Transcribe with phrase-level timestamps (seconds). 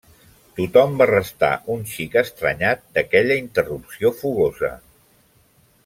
[0.59, 4.73] Tothom va restar un xic estranyat d'aquella interrupció fogosa.